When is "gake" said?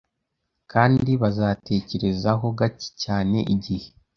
2.59-2.87